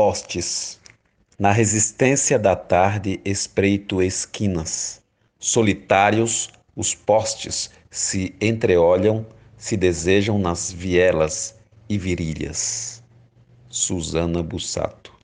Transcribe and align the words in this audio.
Postes. 0.00 0.78
Na 1.36 1.50
resistência 1.50 2.38
da 2.38 2.54
tarde 2.54 3.20
espreito 3.24 4.00
esquinas. 4.00 5.02
Solitários 5.40 6.50
os 6.76 6.94
postes 6.94 7.68
se 7.90 8.32
entreolham, 8.40 9.26
se 9.56 9.76
desejam 9.76 10.38
nas 10.38 10.70
vielas 10.70 11.56
e 11.88 11.98
virilhas. 11.98 13.02
Susana 13.68 14.40
Bussato 14.40 15.17